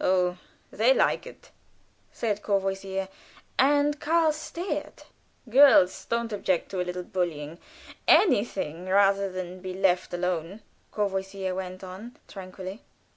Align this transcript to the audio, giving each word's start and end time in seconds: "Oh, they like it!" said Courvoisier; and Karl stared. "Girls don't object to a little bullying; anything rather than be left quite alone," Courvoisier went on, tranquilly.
"Oh, 0.00 0.38
they 0.70 0.94
like 0.94 1.26
it!" 1.26 1.50
said 2.12 2.40
Courvoisier; 2.40 3.08
and 3.58 3.98
Karl 3.98 4.30
stared. 4.30 5.02
"Girls 5.50 6.04
don't 6.04 6.32
object 6.32 6.70
to 6.70 6.80
a 6.80 6.84
little 6.86 7.02
bullying; 7.02 7.58
anything 8.06 8.86
rather 8.88 9.28
than 9.32 9.58
be 9.58 9.74
left 9.74 10.10
quite 10.10 10.18
alone," 10.20 10.60
Courvoisier 10.92 11.56
went 11.56 11.82
on, 11.82 12.16
tranquilly. 12.28 12.82